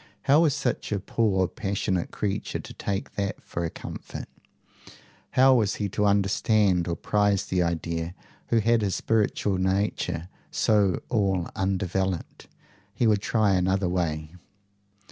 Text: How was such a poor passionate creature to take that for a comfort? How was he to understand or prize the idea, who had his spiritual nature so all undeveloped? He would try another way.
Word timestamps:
How 0.23 0.39
was 0.39 0.55
such 0.55 0.91
a 0.91 0.99
poor 0.99 1.47
passionate 1.47 2.09
creature 2.09 2.57
to 2.59 2.73
take 2.73 3.13
that 3.17 3.39
for 3.43 3.63
a 3.63 3.69
comfort? 3.69 4.27
How 5.37 5.53
was 5.53 5.75
he 5.75 5.89
to 5.89 6.07
understand 6.07 6.87
or 6.87 6.95
prize 6.95 7.45
the 7.45 7.61
idea, 7.61 8.15
who 8.47 8.57
had 8.61 8.81
his 8.81 8.95
spiritual 8.95 9.59
nature 9.59 10.27
so 10.49 11.03
all 11.09 11.49
undeveloped? 11.55 12.47
He 12.95 13.05
would 13.05 13.21
try 13.21 13.53
another 13.53 13.87
way. 13.87 14.31